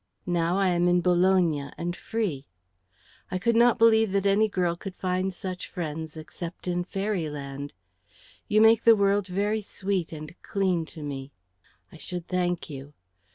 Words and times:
Now 0.25 0.57
I 0.57 0.69
am 0.69 0.87
in 0.87 1.01
Bologna, 1.01 1.71
and 1.77 1.95
free. 1.95 2.47
I 3.29 3.37
could 3.37 3.55
not 3.55 3.77
believe 3.77 4.13
that 4.13 4.25
any 4.25 4.49
girl 4.49 4.75
could 4.75 4.95
find 4.95 5.31
such 5.31 5.67
friends 5.67 6.17
except 6.17 6.67
in 6.67 6.83
fairyland. 6.83 7.71
You 8.47 8.61
make 8.61 8.83
the 8.83 8.95
world 8.95 9.27
very 9.27 9.61
sweet 9.61 10.11
and 10.11 10.33
clean 10.41 10.85
to 10.87 11.03
me. 11.03 11.33
I 11.91 11.97
should 11.97 12.27
thank 12.27 12.67
you. 12.67 12.93